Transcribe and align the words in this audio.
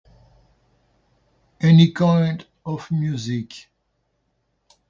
Any 1.61 1.91
kind 1.91 2.43
of 2.65 2.89
music. 2.91 3.67